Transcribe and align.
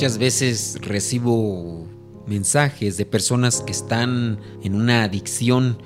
Muchas 0.00 0.16
veces 0.16 0.78
recibo 0.80 1.86
mensajes 2.26 2.96
de 2.96 3.04
personas 3.04 3.60
que 3.60 3.72
están 3.72 4.40
en 4.62 4.74
una 4.74 5.02
adicción. 5.02 5.76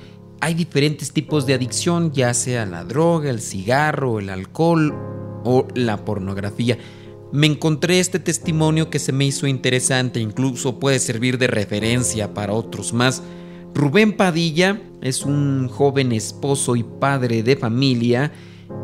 Hay 0.40 0.54
diferentes 0.54 1.12
tipos 1.12 1.46
de 1.46 1.54
adicción, 1.54 2.12
ya 2.12 2.32
sea 2.32 2.64
la 2.64 2.84
droga, 2.84 3.28
el 3.28 3.40
cigarro, 3.40 4.20
el 4.20 4.30
alcohol 4.30 4.94
o 5.42 5.66
la 5.74 6.04
pornografía. 6.04 6.78
Me 7.32 7.48
encontré 7.48 7.98
este 7.98 8.20
testimonio 8.20 8.88
que 8.88 9.00
se 9.00 9.10
me 9.10 9.24
hizo 9.24 9.48
interesante, 9.48 10.20
incluso 10.20 10.78
puede 10.78 11.00
servir 11.00 11.36
de 11.36 11.48
referencia 11.48 12.34
para 12.34 12.52
otros 12.52 12.92
más. 12.92 13.20
Rubén 13.74 14.16
Padilla 14.16 14.80
es 15.02 15.24
un 15.24 15.66
joven 15.66 16.12
esposo 16.12 16.76
y 16.76 16.84
padre 16.84 17.42
de 17.42 17.56
familia 17.56 18.30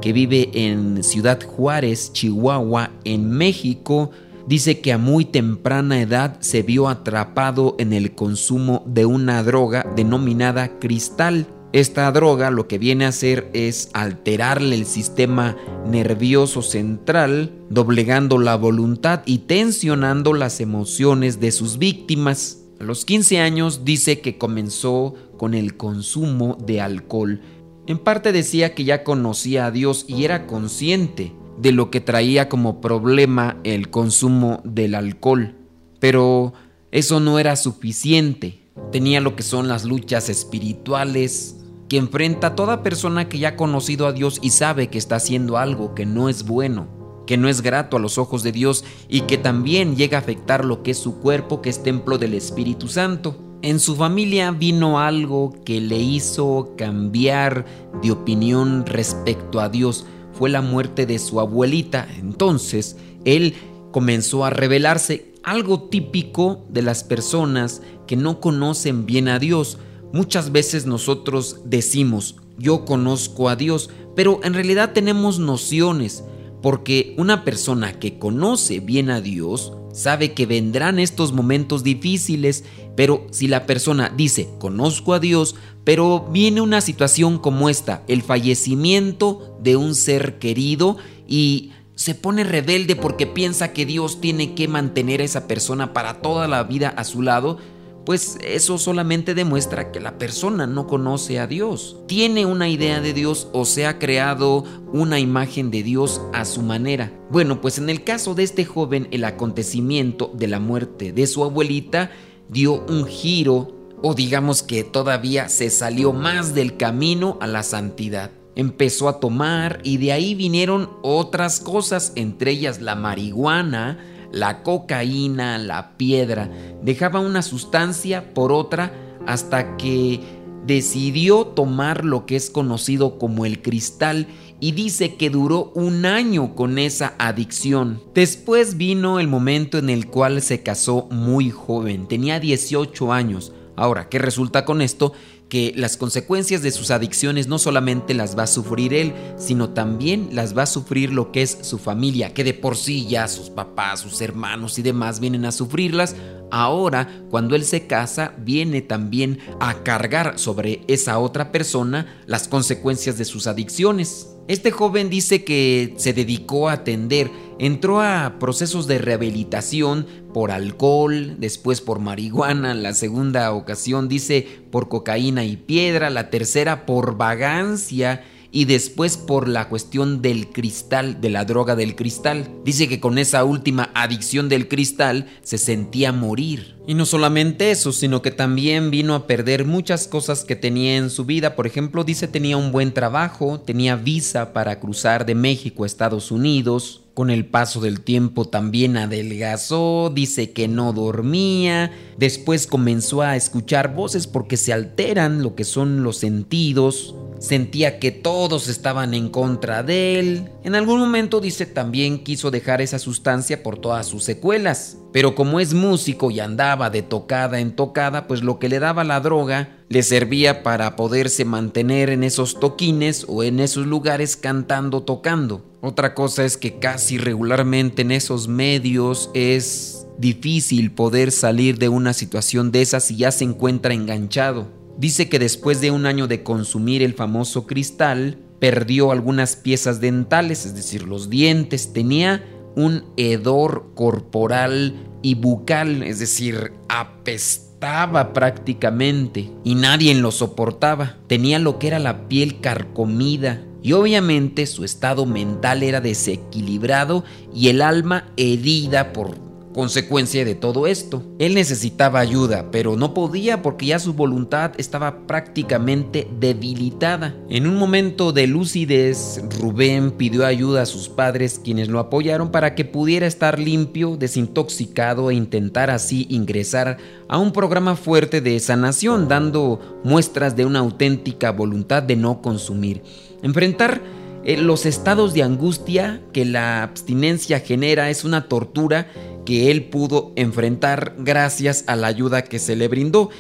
que 0.03 0.13
vive 0.13 0.51
en 0.55 1.05
Ciudad 1.05 1.41
Juárez, 1.41 2.13
Chihuahua, 2.13 2.91
en 3.05 3.31
México 3.31 4.11
dice 4.47 4.81
que 4.81 4.93
a 4.93 4.99
muy 4.99 5.25
temprana 5.25 6.01
edad 6.01 6.41
se 6.41 6.63
vio 6.63 6.89
atrapado 6.89 7.77
en 7.79 7.93
el 7.93 8.15
consumo 8.15 8.83
de 8.87 9.07
una 9.07 9.43
droga 9.43 9.87
denominada 9.97 10.79
cristal. 10.79 11.47
Esta 11.73 12.11
droga 12.11 12.51
lo 12.51 12.67
que 12.67 12.79
viene 12.79 13.05
a 13.05 13.09
hacer 13.09 13.49
es 13.55 13.91
alterarle 13.93 14.75
el 14.75 14.87
sistema 14.87 15.57
nervioso 15.87 16.63
central, 16.63 17.53
doblegando 17.71 18.39
la 18.39 18.57
voluntad 18.57 19.23
y 19.25 19.39
tensionando 19.39 20.33
las 20.35 20.61
emociones 20.61 21.39
de 21.39 21.53
sus 21.53 21.79
víctimas. 21.79 22.65
A 22.81 22.85
los 22.85 23.05
15 23.05 23.39
años 23.39 23.85
dice 23.85 24.21
que 24.21 24.37
comenzó 24.37 25.15
con 25.37 25.55
el 25.55 25.77
consumo 25.77 26.59
de 26.67 26.81
alcohol. 26.81 27.41
En 27.87 27.99
parte 27.99 28.33
decía 28.33 28.75
que 28.75 28.85
ya 28.85 29.05
conocía 29.05 29.67
a 29.67 29.71
Dios 29.71 30.05
y 30.09 30.25
era 30.25 30.47
consciente 30.47 31.33
de 31.61 31.73
lo 31.73 31.91
que 31.91 32.01
traía 32.01 32.49
como 32.49 32.81
problema 32.81 33.59
el 33.65 33.91
consumo 33.91 34.61
del 34.65 34.95
alcohol. 34.95 35.57
Pero 35.99 36.55
eso 36.91 37.21
no 37.21 37.39
era 37.39 37.57
suficiente. 37.57 38.61
Tenía 38.93 39.21
lo 39.21 39.37
que 39.37 39.43
son 39.43 39.69
las 39.69 39.85
luchas 39.85 40.29
espirituales 40.29 41.57
que 41.89 41.99
enfrenta 41.99 42.55
toda 42.55 42.83
persona 42.83 43.29
que 43.29 43.39
ya 43.39 43.49
ha 43.49 43.57
conocido 43.57 44.07
a 44.07 44.13
Dios 44.13 44.39
y 44.41 44.51
sabe 44.51 44.89
que 44.89 44.99
está 44.99 45.17
haciendo 45.17 45.59
algo 45.59 45.95
que 45.95 46.07
no 46.07 46.29
es 46.29 46.45
bueno, 46.45 46.87
que 47.27 47.37
no 47.37 47.49
es 47.49 47.63
grato 47.63 47.97
a 47.97 48.01
los 48.01 48.17
ojos 48.17 48.43
de 48.43 48.53
Dios 48.53 48.85
y 49.09 49.23
que 49.23 49.37
también 49.39 49.97
llega 49.97 50.17
a 50.17 50.21
afectar 50.21 50.65
lo 50.65 50.83
que 50.83 50.93
es 50.93 50.99
su 50.99 51.19
cuerpo, 51.19 51.61
que 51.61 51.69
es 51.69 51.83
templo 51.83 52.17
del 52.17 52.35
Espíritu 52.35 52.89
Santo. 52.89 53.37
En 53.63 53.81
su 53.81 53.97
familia 53.97 54.53
vino 54.53 55.01
algo 55.01 55.53
que 55.65 55.81
le 55.81 55.99
hizo 55.99 56.75
cambiar 56.79 57.67
de 58.03 58.13
opinión 58.13 58.87
respecto 58.87 59.61
a 59.61 59.69
Dios 59.69 60.07
fue 60.41 60.49
la 60.49 60.63
muerte 60.63 61.05
de 61.05 61.19
su 61.19 61.39
abuelita. 61.39 62.09
Entonces, 62.19 62.97
él 63.27 63.53
comenzó 63.93 64.47
a 64.47 64.49
revelarse 64.49 65.35
algo 65.43 65.91
típico 65.91 66.65
de 66.71 66.81
las 66.81 67.05
personas 67.05 67.83
que 68.07 68.17
no 68.17 68.41
conocen 68.41 69.05
bien 69.05 69.29
a 69.29 69.39
Dios. 69.39 69.77
Muchas 70.15 70.51
veces 70.51 70.87
nosotros 70.87 71.59
decimos, 71.67 72.37
yo 72.57 72.87
conozco 72.87 73.51
a 73.51 73.57
Dios, 73.57 73.91
pero 74.17 74.41
en 74.43 74.55
realidad 74.55 74.95
tenemos 74.95 75.39
nociones, 75.39 76.25
porque 76.63 77.15
una 77.19 77.45
persona 77.45 77.99
que 77.99 78.19
conoce 78.19 78.81
bien 78.81 79.11
a 79.11 79.21
Dios 79.21 79.75
sabe 79.93 80.33
que 80.33 80.47
vendrán 80.47 80.99
estos 80.99 81.33
momentos 81.33 81.83
difíciles, 81.83 82.65
pero 82.97 83.27
si 83.31 83.49
la 83.49 83.67
persona 83.67 84.13
dice, 84.15 84.49
conozco 84.59 85.15
a 85.15 85.21
Dios, 85.21 85.57
pero 85.85 86.29
viene 86.31 86.61
una 86.61 86.81
situación 86.81 87.39
como 87.39 87.69
esta, 87.69 88.03
el 88.09 88.23
fallecimiento 88.23 89.57
de 89.63 89.77
un 89.77 89.95
ser 89.95 90.39
querido 90.39 90.97
y 91.27 91.73
se 91.95 92.15
pone 92.15 92.45
rebelde 92.45 92.97
porque 92.97 93.27
piensa 93.27 93.73
que 93.73 93.85
Dios 93.85 94.21
tiene 94.21 94.55
que 94.55 94.69
mantener 94.69 95.21
a 95.21 95.25
esa 95.25 95.47
persona 95.47 95.93
para 95.93 96.23
toda 96.23 96.49
la 96.49 96.63
vida 96.65 96.89
a 96.89 97.05
su 97.05 97.23
lado, 97.23 97.59
pues 98.05 98.39
eso 98.43 98.79
solamente 98.79 99.35
demuestra 99.35 99.93
que 99.93 100.01
la 100.01 100.19
persona 100.19 100.67
no 100.67 100.87
conoce 100.87 101.39
a 101.39 101.47
Dios. 101.47 101.97
Tiene 102.07 102.47
una 102.47 102.69
idea 102.69 103.01
de 103.01 103.13
Dios 103.13 103.49
o 103.53 103.65
se 103.65 103.87
ha 103.87 103.99
creado 103.99 104.65
una 104.93 105.21
imagen 105.21 105.71
de 105.71 105.83
Dios 105.83 106.21
a 106.33 106.45
su 106.45 106.63
manera. 106.63 107.13
Bueno, 107.31 107.61
pues 107.61 107.79
en 107.79 107.91
el 107.91 108.03
caso 108.03 108.35
de 108.35 108.43
este 108.43 108.65
joven, 108.65 109.09
el 109.11 109.25
acontecimiento 109.25 110.31
de 110.35 110.49
la 110.49 110.61
muerte 110.61 111.13
de 111.13 111.27
su 111.27 111.45
abuelita 111.45 112.11
dio 112.49 112.85
un 112.87 113.07
giro 113.07 113.77
o 114.03 114.15
digamos 114.15 114.63
que 114.63 114.83
todavía 114.83 115.49
se 115.49 115.71
salió 115.71 116.13
más 116.13 116.55
del 116.55 116.77
camino 116.77 117.39
a 117.41 117.47
la 117.47 117.63
santidad. 117.63 118.31
Empezó 118.57 119.09
a 119.09 119.21
tomar 119.21 119.81
y 119.85 119.99
de 119.99 120.13
ahí 120.13 120.35
vinieron 120.35 120.91
otras 121.03 121.61
cosas, 121.61 122.13
entre 122.17 122.51
ellas 122.51 122.81
la 122.81 122.95
marihuana, 122.95 123.99
la 124.33 124.63
cocaína, 124.63 125.59
la 125.59 125.97
piedra. 125.97 126.51
Dejaba 126.83 127.21
una 127.21 127.43
sustancia 127.43 128.33
por 128.35 128.53
otra 128.53 128.93
hasta 129.27 129.77
que 129.77 130.21
decidió 130.67 131.47
tomar 131.47 132.05
lo 132.05 132.27
que 132.27 132.37
es 132.37 132.51
conocido 132.51 133.19
como 133.19 133.47
el 133.47 133.63
cristal 133.63 134.27
y 134.61 134.73
dice 134.73 135.15
que 135.17 135.31
duró 135.31 135.73
un 135.75 136.05
año 136.05 136.55
con 136.55 136.79
esa 136.79 137.15
adicción. 137.19 138.03
Después 138.15 138.77
vino 138.77 139.19
el 139.19 139.29
momento 139.29 139.79
en 139.79 139.89
el 139.91 140.07
cual 140.07 140.43
se 140.43 140.63
casó 140.63 141.09
muy 141.11 141.51
joven, 141.51 142.07
tenía 142.07 142.41
18 142.41 143.13
años. 143.13 143.53
Ahora, 143.77 144.09
¿qué 144.11 144.19
resulta 144.19 144.67
con 144.67 144.83
esto? 144.83 145.15
Que 145.51 145.75
las 145.77 145.99
consecuencias 145.99 146.63
de 146.63 146.71
sus 146.71 146.91
adicciones 146.91 147.47
no 147.47 147.59
solamente 147.59 148.15
las 148.15 148.39
va 148.39 148.45
a 148.45 148.47
sufrir 148.47 148.95
él, 148.95 149.13
sino 149.37 149.71
también 149.71 150.31
las 150.33 150.57
va 150.57 150.63
a 150.63 150.67
sufrir 150.67 151.13
lo 151.13 151.33
que 151.33 151.43
es 151.43 151.59
su 151.61 151.77
familia, 151.79 152.33
que 152.33 152.45
de 152.45 152.55
por 152.55 152.77
sí 152.77 153.07
ya 153.07 153.29
sus 153.29 153.51
papás, 153.51 154.01
sus 154.01 154.23
hermanos 154.23 154.79
y 154.79 154.83
demás 154.83 155.21
vienen 155.21 155.45
a 155.45 155.53
sufrirlas. 155.53 156.17
Ahora, 156.51 157.09
cuando 157.31 157.55
él 157.55 157.65
se 157.65 157.87
casa, 157.87 158.35
viene 158.39 158.83
también 158.83 159.39
a 159.61 159.83
cargar 159.83 160.39
sobre 160.39 160.83
esa 160.89 161.19
otra 161.19 161.53
persona 161.53 162.23
las 162.27 162.49
consecuencias 162.49 163.19
de 163.19 163.25
sus 163.25 163.47
adicciones. 163.47 164.29
Este 164.49 164.73
joven 164.73 165.11
dice 165.11 165.45
que 165.45 165.95
se 165.97 166.13
dedicó 166.13 166.69
a 166.69 166.73
atender, 166.73 167.31
entró 167.61 168.01
a 168.01 168.39
procesos 168.41 168.89
de 168.89 168.99
rehabilitación 168.99 170.07
por 170.35 170.51
alcohol, 170.51 171.37
después 171.39 171.81
por 171.81 172.01
marihuana, 172.01 172.75
la 172.75 172.95
segunda 172.95 173.53
ocasión 173.53 174.09
dice 174.09 174.49
por 174.73 174.89
cocaína 174.89 175.45
y 175.45 175.57
piedra, 175.57 176.11
la 176.11 176.31
tercera 176.31 176.85
por 176.85 177.17
vagancia 177.17 178.25
y 178.53 178.65
después 178.65 179.17
por 179.17 179.49
la 179.49 179.69
cuestión 179.69 180.23
del 180.23 180.49
cristal, 180.49 181.21
de 181.21 181.31
la 181.31 181.45
droga 181.45 181.77
del 181.77 181.95
cristal. 181.95 182.51
Dice 182.65 182.89
que 182.89 183.01
con 183.01 183.19
esa 183.19 183.45
última 183.45 183.91
adicción 183.95 184.49
del 184.49 184.69
cristal 184.69 185.27
se 185.43 185.59
sentía 185.59 186.13
morir. 186.13 186.77
Y 186.87 186.95
no 186.95 187.07
solamente 187.07 187.71
eso, 187.71 187.93
sino 187.93 188.23
que 188.23 188.33
también 188.33 188.91
vino 188.91 189.15
a 189.15 189.27
perder 189.27 189.65
muchas 189.65 190.09
cosas 190.09 190.45
que 190.45 190.57
tenía 190.57 190.97
en 190.97 191.11
su 191.11 191.25
vida. 191.25 191.55
Por 191.55 191.67
ejemplo, 191.67 192.03
dice 192.03 192.27
tenía 192.27 192.57
un 192.57 192.73
buen 192.73 192.93
trabajo, 192.93 193.61
tenía 193.61 193.95
visa 193.97 194.53
para 194.53 194.81
cruzar 194.81 195.25
de 195.25 195.37
México 195.37 195.85
a 195.85 195.87
Estados 195.87 196.33
Unidos. 196.33 197.03
Con 197.15 197.29
el 197.31 197.45
paso 197.45 197.81
del 197.81 198.01
tiempo 198.01 198.49
también 198.49 198.97
adelgazó, 198.97 200.11
dice 200.15 200.53
que 200.53 200.69
no 200.69 200.93
dormía, 200.93 201.93
después 202.17 202.67
comenzó 202.67 203.21
a 203.21 203.37
escuchar 203.37 203.95
voces 203.95 204.27
porque 204.27 204.57
se 204.57 204.73
alteran 204.73 205.43
lo 205.43 205.55
que 205.55 205.65
son 205.65 206.03
los 206.03 206.17
sentidos, 206.17 207.15
Sentía 207.41 207.99
que 207.99 208.11
todos 208.11 208.69
estaban 208.69 209.15
en 209.15 209.31
contra 209.31 209.83
de 209.83 210.21
él. 210.21 210.51
En 210.63 210.75
algún 210.75 211.01
momento 211.01 211.41
dice 211.41 211.65
también 211.65 212.23
quiso 212.23 212.51
dejar 212.51 212.83
esa 212.83 212.99
sustancia 212.99 213.63
por 213.63 213.79
todas 213.79 214.07
sus 214.07 214.25
secuelas. 214.25 214.99
Pero 215.11 215.35
como 215.35 215.59
es 215.59 215.73
músico 215.73 216.31
y 216.31 216.39
andaba 216.39 216.91
de 216.91 217.01
tocada 217.01 217.59
en 217.59 217.75
tocada, 217.75 218.29
pues 218.29 218.43
lo 218.43 218.59
que 218.59 218.69
le 218.69 218.79
daba 218.79 219.05
la 219.05 219.21
droga 219.21 219.79
le 219.89 220.03
servía 220.03 220.63
para 220.63 220.97
poderse 220.97 221.47
mantener 221.47 222.11
en 222.11 222.25
esos 222.25 222.61
toquines 222.61 223.25
o 223.27 223.43
en 223.43 223.59
esos 223.59 223.87
lugares 223.87 224.37
cantando, 224.37 225.03
tocando. 225.03 225.65
Otra 225.81 226.15
cosa 226.15 226.45
es 226.45 226.59
que 226.59 226.79
casi 226.79 227.17
regularmente 227.17 228.03
en 228.03 228.11
esos 228.13 228.49
medios 228.49 229.31
es 229.33 230.07
difícil 230.19 230.93
poder 230.93 231.33
salir 231.33 231.79
de 231.79 231.89
una 231.89 232.13
situación 232.13 232.71
de 232.71 232.83
esas 232.83 233.05
si 233.05 233.17
ya 233.17 233.33
se 233.33 233.45
encuentra 233.45 233.95
enganchado. 233.95 234.80
Dice 234.99 235.29
que 235.29 235.39
después 235.39 235.81
de 235.81 235.91
un 235.91 236.07
año 236.07 236.27
de 236.27 236.43
consumir 236.43 237.03
el 237.03 237.15
famoso 237.15 237.67
cristal, 237.67 238.39
perdió 238.59 239.11
algunas 239.11 239.57
piezas 239.57 240.01
dentales, 240.01 240.67
es 240.67 240.75
decir, 240.75 241.03
los 241.05 241.31
dientes, 241.31 241.93
tenía 241.93 242.45
un 242.77 243.05
hedor 243.17 243.93
corporal 243.95 244.95
y 245.23 245.35
bucal, 245.35 246.03
es 246.03 246.19
decir, 246.19 246.73
apestaba 246.89 248.33
prácticamente 248.33 249.51
y 249.65 249.75
nadie 249.75 250.15
lo 250.15 250.31
soportaba. 250.31 251.17
Tenía 251.27 251.59
lo 251.59 251.79
que 251.79 251.89
era 251.89 251.99
la 251.99 252.29
piel 252.29 252.61
carcomida 252.61 253.65
y 253.83 253.93
obviamente 253.93 254.67
su 254.67 254.85
estado 254.85 255.25
mental 255.25 255.83
era 255.83 256.01
desequilibrado 256.01 257.25
y 257.55 257.69
el 257.69 257.81
alma 257.83 258.33
herida 258.37 259.13
por 259.13 259.50
consecuencia 259.73 260.45
de 260.45 260.55
todo 260.55 260.87
esto. 260.87 261.23
Él 261.39 261.55
necesitaba 261.55 262.21
ayuda, 262.21 262.71
pero 262.71 262.97
no 262.97 263.15
podía 263.15 263.63
porque 263.63 263.87
ya 263.87 263.99
su 263.99 264.15
voluntad 264.15 264.73
estaba 264.79 265.27
prácticamente 265.27 266.27
debilitada. 266.39 267.37
En 267.49 267.67
un 267.67 267.77
momento 267.77 268.33
de 268.33 268.47
lucidez, 268.47 269.43
Rubén 269.61 270.13
pidió 270.13 270.45
ayuda 270.45 270.83
a 270.83 270.87
sus 270.87 271.09
padres, 271.09 271.61
quienes 271.63 271.89
lo 271.89 271.99
apoyaron 271.99 272.51
para 272.51 272.75
que 272.75 272.85
pudiera 272.85 273.27
estar 273.27 273.59
limpio, 273.59 274.17
desintoxicado 274.17 275.31
e 275.31 275.35
intentar 275.35 275.91
así 275.91 276.27
ingresar 276.31 276.99
a 277.29 277.39
un 277.39 277.53
programa 277.53 277.97
fuerte 277.97 278.41
de 278.41 278.59
sanación, 278.61 279.29
dando 279.29 280.01
muestras 280.05 280.57
de 280.57 280.65
una 280.65 280.81
auténtica 280.81 281.53
voluntad 281.53 282.03
de 282.03 282.17
no 282.17 282.43
consumir. 282.43 283.03
Enfrentar 283.43 284.01
eh, 284.43 284.57
los 284.57 284.87
estados 284.87 285.35
de 285.35 285.43
angustia 285.43 286.23
que 286.33 286.47
la 286.47 286.83
abstinencia 286.83 287.61
genera 287.61 288.09
es 288.09 288.25
una 288.25 288.49
tortura 288.49 289.07
que 289.45 289.71
él 289.71 289.85
pudo 289.85 290.33
enfrentar 290.37 291.15
gracias 291.19 291.85
a 291.87 291.97
la 291.97 292.07
ayuda 292.07 292.43
que 292.43 292.59
se 292.59 292.77
le 292.77 292.89
brindó. 292.89 293.31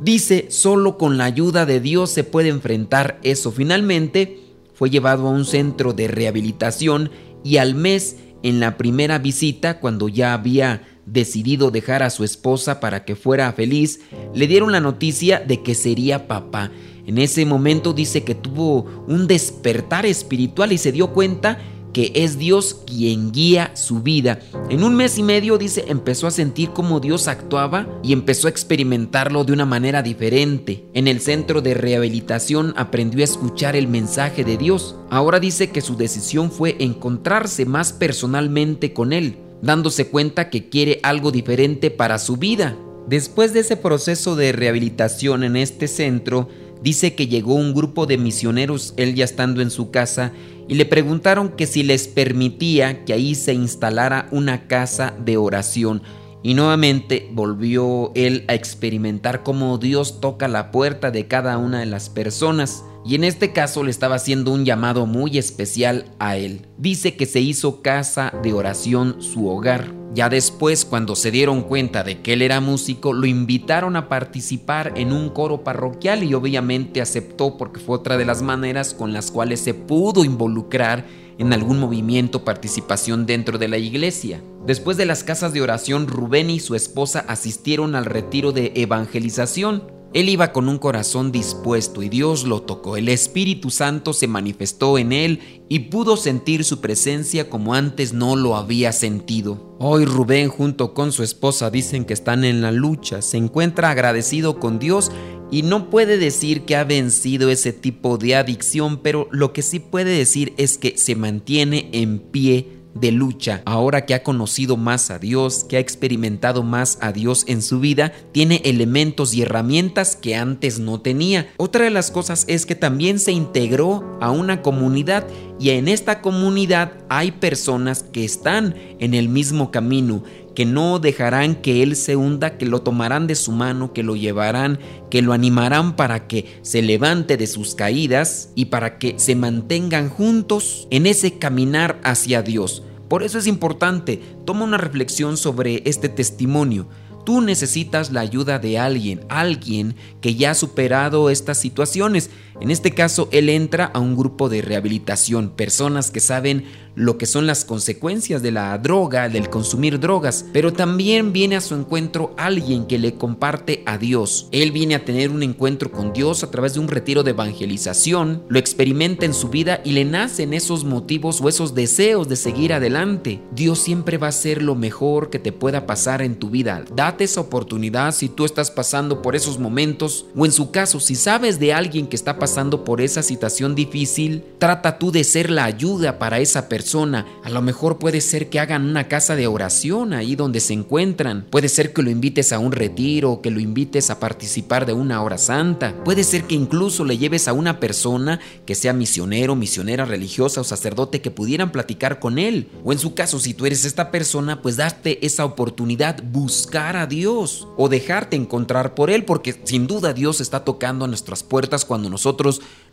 Dice, 0.00 0.46
solo 0.48 0.96
con 0.96 1.18
la 1.18 1.24
ayuda 1.24 1.66
de 1.66 1.80
Dios 1.80 2.10
se 2.10 2.24
puede 2.24 2.48
enfrentar 2.48 3.20
eso. 3.22 3.52
Finalmente, 3.52 4.40
fue 4.74 4.88
llevado 4.88 5.28
a 5.28 5.30
un 5.30 5.44
centro 5.44 5.92
de 5.92 6.08
rehabilitación 6.08 7.10
y 7.44 7.58
al 7.58 7.74
mes, 7.74 8.16
en 8.42 8.60
la 8.60 8.78
primera 8.78 9.18
visita, 9.18 9.78
cuando 9.78 10.08
ya 10.08 10.32
había 10.32 10.82
decidido 11.04 11.70
dejar 11.70 12.02
a 12.02 12.10
su 12.10 12.24
esposa 12.24 12.80
para 12.80 13.04
que 13.04 13.16
fuera 13.16 13.52
feliz, 13.52 14.00
le 14.34 14.46
dieron 14.46 14.72
la 14.72 14.80
noticia 14.80 15.40
de 15.40 15.62
que 15.62 15.74
sería 15.74 16.26
papá. 16.26 16.70
En 17.06 17.18
ese 17.18 17.44
momento 17.44 17.92
dice 17.92 18.22
que 18.22 18.34
tuvo 18.34 18.86
un 19.08 19.26
despertar 19.26 20.06
espiritual 20.06 20.72
y 20.72 20.78
se 20.78 20.92
dio 20.92 21.12
cuenta 21.12 21.58
que 21.92 22.12
es 22.14 22.38
Dios 22.38 22.82
quien 22.86 23.32
guía 23.32 23.72
su 23.74 24.00
vida. 24.02 24.40
En 24.68 24.84
un 24.84 24.94
mes 24.94 25.18
y 25.18 25.22
medio, 25.22 25.58
dice, 25.58 25.84
empezó 25.88 26.26
a 26.26 26.30
sentir 26.30 26.70
cómo 26.70 27.00
Dios 27.00 27.28
actuaba 27.28 27.86
y 28.02 28.12
empezó 28.12 28.46
a 28.46 28.50
experimentarlo 28.50 29.44
de 29.44 29.52
una 29.52 29.66
manera 29.66 30.02
diferente. 30.02 30.84
En 30.94 31.08
el 31.08 31.20
centro 31.20 31.62
de 31.62 31.74
rehabilitación 31.74 32.74
aprendió 32.76 33.20
a 33.20 33.24
escuchar 33.24 33.76
el 33.76 33.88
mensaje 33.88 34.44
de 34.44 34.56
Dios. 34.56 34.96
Ahora 35.10 35.40
dice 35.40 35.70
que 35.70 35.80
su 35.80 35.96
decisión 35.96 36.50
fue 36.50 36.76
encontrarse 36.78 37.66
más 37.66 37.92
personalmente 37.92 38.92
con 38.92 39.12
Él, 39.12 39.36
dándose 39.62 40.08
cuenta 40.08 40.50
que 40.50 40.68
quiere 40.68 41.00
algo 41.02 41.30
diferente 41.32 41.90
para 41.90 42.18
su 42.18 42.36
vida. 42.36 42.76
Después 43.08 43.52
de 43.52 43.60
ese 43.60 43.76
proceso 43.76 44.36
de 44.36 44.52
rehabilitación 44.52 45.42
en 45.42 45.56
este 45.56 45.88
centro, 45.88 46.48
Dice 46.82 47.14
que 47.14 47.26
llegó 47.26 47.54
un 47.54 47.74
grupo 47.74 48.06
de 48.06 48.16
misioneros, 48.16 48.94
él 48.96 49.14
ya 49.14 49.24
estando 49.24 49.60
en 49.60 49.70
su 49.70 49.90
casa, 49.90 50.32
y 50.66 50.74
le 50.74 50.86
preguntaron 50.86 51.50
que 51.50 51.66
si 51.66 51.82
les 51.82 52.08
permitía 52.08 53.04
que 53.04 53.12
ahí 53.12 53.34
se 53.34 53.52
instalara 53.52 54.28
una 54.30 54.66
casa 54.66 55.14
de 55.24 55.36
oración. 55.36 56.02
Y 56.42 56.54
nuevamente 56.54 57.28
volvió 57.32 58.12
él 58.14 58.44
a 58.48 58.54
experimentar 58.54 59.42
cómo 59.42 59.76
Dios 59.76 60.20
toca 60.20 60.48
la 60.48 60.70
puerta 60.70 61.10
de 61.10 61.26
cada 61.26 61.58
una 61.58 61.80
de 61.80 61.86
las 61.86 62.08
personas. 62.08 62.82
Y 63.04 63.14
en 63.14 63.24
este 63.24 63.52
caso 63.52 63.82
le 63.82 63.90
estaba 63.90 64.16
haciendo 64.16 64.52
un 64.52 64.64
llamado 64.64 65.06
muy 65.06 65.38
especial 65.38 66.04
a 66.18 66.36
él. 66.36 66.66
Dice 66.76 67.16
que 67.16 67.26
se 67.26 67.40
hizo 67.40 67.82
casa 67.82 68.32
de 68.42 68.52
oración 68.52 69.22
su 69.22 69.48
hogar. 69.48 70.00
Ya 70.12 70.28
después, 70.28 70.84
cuando 70.84 71.14
se 71.14 71.30
dieron 71.30 71.62
cuenta 71.62 72.02
de 72.02 72.20
que 72.20 72.32
él 72.32 72.42
era 72.42 72.60
músico, 72.60 73.12
lo 73.12 73.26
invitaron 73.26 73.94
a 73.94 74.08
participar 74.08 74.92
en 74.96 75.12
un 75.12 75.28
coro 75.28 75.62
parroquial 75.62 76.24
y 76.24 76.34
obviamente 76.34 77.00
aceptó 77.00 77.56
porque 77.56 77.78
fue 77.78 77.96
otra 77.96 78.16
de 78.16 78.24
las 78.24 78.42
maneras 78.42 78.92
con 78.92 79.12
las 79.12 79.30
cuales 79.30 79.60
se 79.60 79.72
pudo 79.72 80.24
involucrar 80.24 81.06
en 81.38 81.52
algún 81.52 81.78
movimiento, 81.78 82.44
participación 82.44 83.24
dentro 83.24 83.56
de 83.56 83.68
la 83.68 83.78
iglesia. 83.78 84.42
Después 84.66 84.96
de 84.96 85.06
las 85.06 85.22
casas 85.22 85.52
de 85.52 85.62
oración, 85.62 86.08
Rubén 86.08 86.50
y 86.50 86.58
su 86.58 86.74
esposa 86.74 87.24
asistieron 87.28 87.94
al 87.94 88.04
retiro 88.04 88.50
de 88.50 88.72
evangelización. 88.74 89.99
Él 90.12 90.28
iba 90.28 90.52
con 90.52 90.68
un 90.68 90.78
corazón 90.78 91.30
dispuesto 91.30 92.02
y 92.02 92.08
Dios 92.08 92.42
lo 92.42 92.62
tocó. 92.62 92.96
El 92.96 93.08
Espíritu 93.08 93.70
Santo 93.70 94.12
se 94.12 94.26
manifestó 94.26 94.98
en 94.98 95.12
él 95.12 95.64
y 95.68 95.78
pudo 95.90 96.16
sentir 96.16 96.64
su 96.64 96.80
presencia 96.80 97.48
como 97.48 97.74
antes 97.74 98.12
no 98.12 98.34
lo 98.34 98.56
había 98.56 98.90
sentido. 98.90 99.76
Hoy 99.78 100.04
Rubén 100.04 100.48
junto 100.48 100.94
con 100.94 101.12
su 101.12 101.22
esposa 101.22 101.70
dicen 101.70 102.04
que 102.04 102.12
están 102.12 102.42
en 102.42 102.60
la 102.60 102.72
lucha, 102.72 103.22
se 103.22 103.36
encuentra 103.36 103.90
agradecido 103.90 104.58
con 104.58 104.80
Dios 104.80 105.12
y 105.52 105.62
no 105.62 105.90
puede 105.90 106.18
decir 106.18 106.62
que 106.62 106.74
ha 106.74 106.82
vencido 106.82 107.48
ese 107.48 107.72
tipo 107.72 108.18
de 108.18 108.34
adicción, 108.34 108.98
pero 108.98 109.28
lo 109.30 109.52
que 109.52 109.62
sí 109.62 109.78
puede 109.78 110.10
decir 110.10 110.54
es 110.56 110.76
que 110.76 110.98
se 110.98 111.14
mantiene 111.14 111.88
en 111.92 112.18
pie 112.18 112.79
de 112.94 113.12
lucha. 113.12 113.62
Ahora 113.64 114.06
que 114.06 114.14
ha 114.14 114.22
conocido 114.22 114.76
más 114.76 115.10
a 115.10 115.18
Dios, 115.18 115.64
que 115.64 115.76
ha 115.76 115.80
experimentado 115.80 116.62
más 116.62 116.98
a 117.00 117.12
Dios 117.12 117.44
en 117.46 117.62
su 117.62 117.80
vida, 117.80 118.12
tiene 118.32 118.62
elementos 118.64 119.34
y 119.34 119.42
herramientas 119.42 120.16
que 120.16 120.36
antes 120.36 120.78
no 120.78 121.00
tenía. 121.00 121.48
Otra 121.56 121.84
de 121.84 121.90
las 121.90 122.10
cosas 122.10 122.44
es 122.48 122.66
que 122.66 122.74
también 122.74 123.18
se 123.18 123.32
integró 123.32 124.18
a 124.20 124.30
una 124.30 124.62
comunidad 124.62 125.26
y 125.60 125.70
en 125.70 125.88
esta 125.88 126.22
comunidad 126.22 126.92
hay 127.10 127.32
personas 127.32 128.02
que 128.02 128.24
están 128.24 128.74
en 128.98 129.12
el 129.12 129.28
mismo 129.28 129.70
camino, 129.70 130.22
que 130.54 130.64
no 130.64 130.98
dejarán 130.98 131.56
que 131.56 131.82
Él 131.82 131.96
se 131.96 132.16
hunda, 132.16 132.58
que 132.58 132.66
lo 132.66 132.82
tomarán 132.82 133.26
de 133.26 133.34
su 133.34 133.52
mano, 133.52 133.92
que 133.92 134.02
lo 134.02 134.16
llevarán, 134.16 134.78
que 135.10 135.22
lo 135.22 135.32
animarán 135.32 135.96
para 135.96 136.26
que 136.26 136.58
se 136.62 136.82
levante 136.82 137.36
de 137.36 137.46
sus 137.46 137.74
caídas 137.74 138.50
y 138.54 138.66
para 138.66 138.98
que 138.98 139.18
se 139.18 139.36
mantengan 139.36 140.08
juntos 140.08 140.86
en 140.90 141.06
ese 141.06 141.38
caminar 141.38 142.00
hacia 142.04 142.42
Dios. 142.42 142.82
Por 143.08 143.22
eso 143.22 143.38
es 143.38 143.46
importante, 143.46 144.22
toma 144.44 144.64
una 144.64 144.78
reflexión 144.78 145.36
sobre 145.36 145.82
este 145.84 146.08
testimonio. 146.08 146.88
Tú 147.24 147.40
necesitas 147.40 148.12
la 148.12 148.20
ayuda 148.20 148.58
de 148.58 148.78
alguien, 148.78 149.20
alguien 149.28 149.94
que 150.20 150.34
ya 150.34 150.52
ha 150.52 150.54
superado 150.54 151.28
estas 151.28 151.58
situaciones. 151.58 152.30
En 152.60 152.70
este 152.70 152.90
caso, 152.90 153.28
él 153.32 153.48
entra 153.48 153.86
a 153.86 154.00
un 154.00 154.16
grupo 154.16 154.50
de 154.50 154.60
rehabilitación, 154.60 155.50
personas 155.50 156.10
que 156.10 156.20
saben 156.20 156.64
lo 156.94 157.16
que 157.16 157.24
son 157.24 157.46
las 157.46 157.64
consecuencias 157.64 158.42
de 158.42 158.50
la 158.50 158.76
droga, 158.76 159.30
del 159.30 159.48
consumir 159.48 160.00
drogas, 160.00 160.44
pero 160.52 160.72
también 160.72 161.32
viene 161.32 161.56
a 161.56 161.62
su 161.62 161.74
encuentro 161.74 162.34
alguien 162.36 162.86
que 162.86 162.98
le 162.98 163.14
comparte 163.14 163.82
a 163.86 163.96
Dios. 163.96 164.48
Él 164.50 164.72
viene 164.72 164.96
a 164.96 165.04
tener 165.04 165.30
un 165.30 165.42
encuentro 165.42 165.90
con 165.90 166.12
Dios 166.12 166.42
a 166.42 166.50
través 166.50 166.74
de 166.74 166.80
un 166.80 166.88
retiro 166.88 167.22
de 167.22 167.30
evangelización, 167.30 168.42
lo 168.48 168.58
experimenta 168.58 169.24
en 169.24 169.32
su 169.32 169.48
vida 169.48 169.80
y 169.82 169.92
le 169.92 170.04
nacen 170.04 170.52
esos 170.52 170.84
motivos 170.84 171.40
o 171.40 171.48
esos 171.48 171.74
deseos 171.74 172.28
de 172.28 172.36
seguir 172.36 172.74
adelante. 172.74 173.40
Dios 173.52 173.78
siempre 173.78 174.18
va 174.18 174.28
a 174.28 174.32
ser 174.32 174.62
lo 174.62 174.74
mejor 174.74 175.30
que 175.30 175.38
te 175.38 175.52
pueda 175.52 175.86
pasar 175.86 176.20
en 176.20 176.36
tu 176.36 176.50
vida. 176.50 176.84
Date 176.94 177.24
esa 177.24 177.40
oportunidad 177.40 178.12
si 178.12 178.28
tú 178.28 178.44
estás 178.44 178.70
pasando 178.70 179.22
por 179.22 179.36
esos 179.36 179.58
momentos 179.58 180.26
o 180.36 180.44
en 180.44 180.52
su 180.52 180.70
caso, 180.70 181.00
si 181.00 181.14
sabes 181.14 181.58
de 181.58 181.72
alguien 181.72 182.06
que 182.06 182.16
está 182.16 182.38
pasando 182.38 182.49
por 182.84 183.00
esa 183.00 183.22
situación 183.22 183.74
difícil, 183.74 184.44
trata 184.58 184.98
tú 184.98 185.12
de 185.12 185.24
ser 185.24 185.50
la 185.50 185.64
ayuda 185.64 186.18
para 186.18 186.40
esa 186.40 186.68
persona 186.68 187.26
a 187.42 187.50
lo 187.50 187.62
mejor 187.62 187.98
puede 187.98 188.20
ser 188.20 188.48
que 188.48 188.60
hagan 188.60 188.88
una 188.88 189.08
casa 189.08 189.36
de 189.36 189.46
oración 189.46 190.12
ahí 190.12 190.36
donde 190.36 190.60
se 190.60 190.74
encuentran. 190.74 191.46
Puede 191.50 191.68
ser 191.68 191.92
que 191.92 192.02
lo 192.02 192.10
invites 192.10 192.52
a 192.52 192.58
un 192.58 192.72
retiro, 192.72 193.40
que 193.42 193.50
lo 193.50 193.60
invites 193.60 194.10
a 194.10 194.20
participar 194.20 194.86
de 194.86 194.92
una 194.92 195.22
hora 195.22 195.38
santa. 195.38 195.94
Puede 196.04 196.24
ser 196.24 196.44
que 196.44 196.54
incluso 196.54 197.04
le 197.04 197.18
lleves 197.18 197.48
a 197.48 197.52
una 197.52 197.80
persona 197.80 198.40
que 198.66 198.74
sea 198.74 198.92
misionero, 198.92 199.56
misionera 199.56 200.04
religiosa 200.04 200.60
o 200.60 200.64
sacerdote 200.64 201.20
que 201.20 201.30
pudieran 201.30 201.72
platicar 201.72 202.20
con 202.20 202.38
él. 202.38 202.68
O 202.84 202.92
en 202.92 202.98
su 202.98 203.14
caso, 203.14 203.38
si 203.38 203.54
tú 203.54 203.66
eres 203.66 203.84
esta 203.84 204.10
persona, 204.10 204.60
pues 204.62 204.76
darte 204.76 205.24
esa 205.24 205.44
oportunidad, 205.44 206.22
buscar 206.22 206.96
a 206.96 207.06
Dios 207.06 207.68
o 207.76 207.88
dejarte 207.88 208.36
encontrar 208.36 208.94
por 208.94 209.10
Él, 209.10 209.24
porque 209.24 209.60
sin 209.64 209.86
duda 209.86 210.12
Dios 210.12 210.40
está 210.40 210.64
tocando 210.64 211.04
a 211.04 211.08
nuestras 211.08 211.42
puertas 211.42 211.84
cuando 211.84 212.10
nosotros 212.10 212.39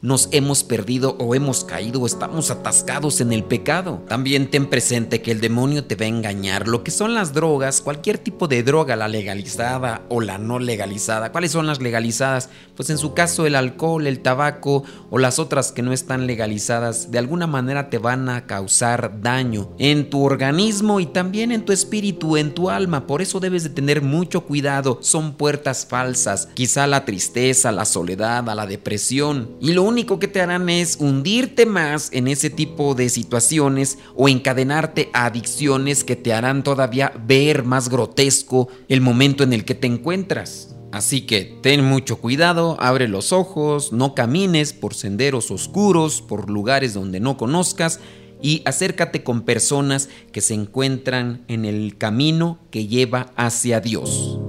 nos 0.01 0.30
hemos 0.32 0.63
perdido 0.63 1.16
o 1.20 1.34
hemos 1.34 1.63
caído 1.63 2.01
o 2.01 2.06
estamos 2.06 2.51
atascados 2.51 3.20
en 3.20 3.34
el 3.34 3.44
pecado. 3.44 4.04
También 4.08 4.50
ten 4.50 4.68
presente 4.68 5.22
que 5.22 5.32
el 5.32 5.42
demonio 5.42 5.86
te 5.86 5.96
va 5.96 6.06
a 6.06 6.10
engañar. 6.10 6.68
Lo 6.68 6.84
que 6.84 6.92
son 6.92 7.16
las 7.16 7.34
drogas, 7.34 7.82
cualquier 7.82 8.20
tipo 8.20 8.48
de 8.48 8.62
droga, 8.63 8.96
la 8.96 9.08
legalizada 9.08 10.04
o 10.10 10.22
la 10.22 10.38
no 10.38 10.60
legalizada. 10.60 11.32
¿Cuáles 11.32 11.51
son 11.51 11.66
las 11.66 11.82
legalizadas? 11.82 12.50
Pues 12.75 12.89
en 12.92 13.00
su 13.00 13.13
caso 13.13 13.48
el 13.48 13.56
alcohol, 13.56 14.06
el 14.06 14.20
tabaco 14.20 14.84
o 15.10 15.18
las 15.18 15.39
otras 15.39 15.72
que 15.72 15.82
no 15.82 15.94
están 15.94 16.27
legalizadas, 16.27 17.10
de 17.10 17.18
alguna 17.18 17.48
manera 17.48 17.89
te 17.89 17.98
van 17.98 18.30
a 18.30 18.46
causar 18.46 19.22
daño 19.22 19.72
en 19.80 20.10
tu 20.10 20.24
organismo 20.24 21.00
y 21.00 21.08
también 21.08 21.51
en 21.51 21.66
tu 21.66 21.74
espíritu, 21.74 22.38
en 22.38 22.54
tu 22.54 22.70
alma. 22.70 23.08
Por 23.08 23.22
eso 23.24 23.39
debes 23.39 23.63
de 23.63 23.70
tener 23.72 24.04
mucho 24.04 24.42
cuidado. 24.42 25.00
Son 25.01 25.34
puertas 25.34 25.88
falsas. 25.89 26.50
Quizá 26.54 26.86
la 26.86 27.04
tristeza, 27.04 27.72
la 27.72 27.86
soledad, 27.86 28.44
la 28.44 28.68
depresión. 28.68 29.26
Y 29.60 29.74
lo 29.74 29.84
único 29.84 30.19
que 30.19 30.27
te 30.27 30.41
harán 30.41 30.69
es 30.69 30.98
hundirte 31.00 31.65
más 31.65 32.10
en 32.13 32.27
ese 32.27 32.50
tipo 32.50 32.96
de 32.96 33.10
situaciones 33.10 33.98
o 34.15 34.29
encadenarte 34.29 35.10
a 35.13 35.25
adicciones 35.25 36.03
que 36.03 36.15
te 36.15 36.34
harán 36.34 36.63
todavía 36.63 37.13
ver 37.25 37.63
más 37.63 37.89
grotesco 37.89 38.69
el 38.88 39.01
momento 39.01 39.43
en 39.43 39.53
el 39.53 39.65
que 39.65 39.75
te 39.75 39.88
encuentras. 39.88 40.75
Así 40.91 41.22
que 41.22 41.57
ten 41.62 41.84
mucho 41.84 42.17
cuidado, 42.17 42.77
abre 42.79 43.07
los 43.07 43.34
ojos, 43.34 43.91
no 43.91 44.15
camines 44.15 44.74
por 44.74 44.93
senderos 44.93 45.51
oscuros, 45.51 46.22
por 46.22 46.50
lugares 46.50 46.93
donde 46.93 47.19
no 47.19 47.38
conozcas 47.38 48.00
y 48.41 48.62
acércate 48.65 49.24
con 49.24 49.41
personas 49.41 50.10
que 50.31 50.41
se 50.41 50.53
encuentran 50.53 51.43
en 51.48 51.65
el 51.65 51.98
camino 51.98 52.60
que 52.72 52.88
lleva 52.88 53.34
hacia 53.36 53.81
Dios. 53.81 54.39